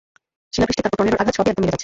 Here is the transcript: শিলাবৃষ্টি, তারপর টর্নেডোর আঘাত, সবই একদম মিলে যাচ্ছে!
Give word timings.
শিলাবৃষ্টি, 0.53 0.81
তারপর 0.83 0.97
টর্নেডোর 0.99 1.21
আঘাত, 1.21 1.31
সবই 1.37 1.49
একদম 1.51 1.61
মিলে 1.61 1.71
যাচ্ছে! 1.71 1.79